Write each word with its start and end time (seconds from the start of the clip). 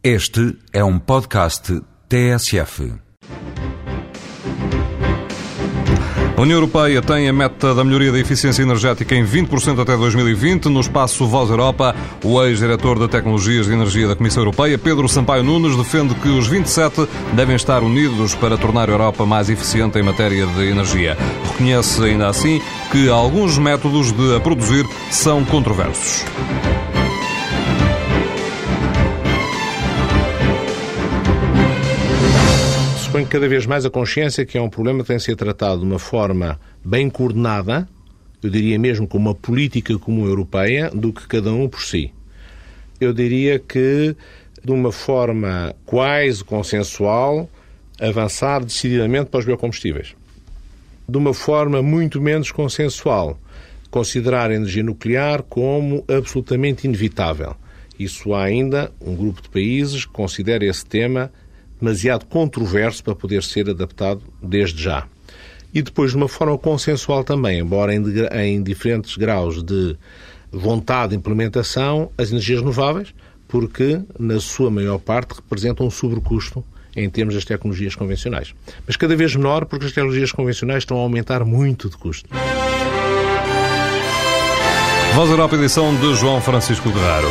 Este 0.00 0.56
é 0.72 0.84
um 0.84 0.96
podcast 0.96 1.82
TSF. 2.08 2.92
A 6.36 6.40
União 6.40 6.58
Europeia 6.58 7.02
tem 7.02 7.28
a 7.28 7.32
meta 7.32 7.74
da 7.74 7.82
melhoria 7.82 8.12
da 8.12 8.18
eficiência 8.20 8.62
energética 8.62 9.12
em 9.16 9.24
20% 9.24 9.82
até 9.82 9.96
2020. 9.96 10.66
No 10.66 10.78
espaço 10.78 11.26
Voz 11.26 11.50
Europa, 11.50 11.96
o 12.22 12.40
ex-diretor 12.44 12.96
de 12.96 13.08
Tecnologias 13.08 13.66
de 13.66 13.72
Energia 13.72 14.06
da 14.06 14.14
Comissão 14.14 14.44
Europeia, 14.44 14.78
Pedro 14.78 15.08
Sampaio 15.08 15.42
Nunes, 15.42 15.76
defende 15.76 16.14
que 16.14 16.28
os 16.28 16.46
27 16.46 17.08
devem 17.32 17.56
estar 17.56 17.82
unidos 17.82 18.36
para 18.36 18.56
tornar 18.56 18.88
a 18.88 18.92
Europa 18.92 19.26
mais 19.26 19.50
eficiente 19.50 19.98
em 19.98 20.02
matéria 20.04 20.46
de 20.46 20.62
energia. 20.70 21.18
Reconhece 21.50 22.04
ainda 22.04 22.28
assim 22.28 22.62
que 22.92 23.08
alguns 23.08 23.58
métodos 23.58 24.12
de 24.12 24.36
a 24.36 24.38
produzir 24.38 24.86
são 25.10 25.44
controversos. 25.44 26.24
Suponho 33.08 33.26
cada 33.26 33.48
vez 33.48 33.64
mais 33.64 33.86
a 33.86 33.90
consciência 33.90 34.44
que 34.44 34.58
é 34.58 34.60
um 34.60 34.68
problema 34.68 35.00
que 35.00 35.06
tem 35.06 35.16
de 35.16 35.22
ser 35.22 35.34
tratado 35.34 35.80
de 35.80 35.86
uma 35.86 35.98
forma 35.98 36.60
bem 36.84 37.08
coordenada, 37.08 37.88
eu 38.42 38.50
diria 38.50 38.78
mesmo 38.78 39.08
com 39.08 39.16
uma 39.16 39.34
política 39.34 39.98
comum 39.98 40.26
europeia, 40.26 40.90
do 40.90 41.10
que 41.10 41.26
cada 41.26 41.50
um 41.50 41.66
por 41.70 41.80
si. 41.80 42.12
Eu 43.00 43.14
diria 43.14 43.58
que, 43.58 44.14
de 44.62 44.70
uma 44.70 44.92
forma 44.92 45.74
quase 45.86 46.44
consensual, 46.44 47.48
avançar 47.98 48.62
decididamente 48.62 49.30
para 49.30 49.40
os 49.40 49.46
biocombustíveis. 49.46 50.14
De 51.08 51.16
uma 51.16 51.32
forma 51.32 51.80
muito 51.80 52.20
menos 52.20 52.52
consensual, 52.52 53.38
considerar 53.90 54.50
a 54.50 54.54
energia 54.54 54.82
nuclear 54.82 55.42
como 55.44 56.04
absolutamente 56.06 56.86
inevitável. 56.86 57.56
Isso 57.98 58.34
há 58.34 58.44
ainda 58.44 58.92
um 59.00 59.16
grupo 59.16 59.40
de 59.40 59.48
países 59.48 60.04
que 60.04 60.12
considera 60.12 60.66
esse 60.66 60.84
tema 60.84 61.32
demasiado 61.80 62.26
controverso 62.26 63.02
para 63.02 63.14
poder 63.14 63.42
ser 63.42 63.68
adaptado 63.70 64.22
desde 64.42 64.82
já. 64.82 65.06
E 65.72 65.82
depois, 65.82 66.12
de 66.12 66.16
uma 66.16 66.28
forma 66.28 66.56
consensual 66.56 67.22
também, 67.22 67.58
embora 67.60 67.94
em, 67.94 68.02
em 68.42 68.62
diferentes 68.62 69.16
graus 69.16 69.62
de 69.62 69.96
vontade 70.50 71.10
de 71.10 71.16
implementação, 71.16 72.10
as 72.16 72.30
energias 72.30 72.60
renováveis, 72.60 73.14
porque, 73.46 74.00
na 74.18 74.40
sua 74.40 74.70
maior 74.70 74.98
parte, 74.98 75.34
representam 75.34 75.86
um 75.86 75.90
sobrecusto 75.90 76.64
em 76.96 77.08
termos 77.08 77.34
das 77.34 77.44
tecnologias 77.44 77.94
convencionais. 77.94 78.54
Mas 78.86 78.96
cada 78.96 79.14
vez 79.14 79.34
menor, 79.36 79.66
porque 79.66 79.86
as 79.86 79.92
tecnologias 79.92 80.32
convencionais 80.32 80.82
estão 80.82 80.98
a 80.98 81.00
aumentar 81.00 81.44
muito 81.44 81.88
de 81.88 81.96
custo. 81.96 82.28
Voz 85.14 85.30
Europa, 85.30 85.56
edição 85.56 85.94
de 85.96 86.14
João 86.14 86.40
Francisco 86.40 86.90
Guerrero. 86.90 87.28